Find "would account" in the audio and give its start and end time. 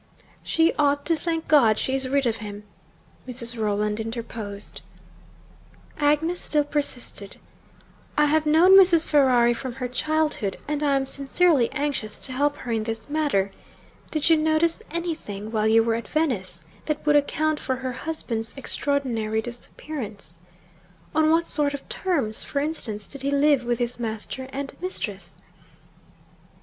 17.05-17.59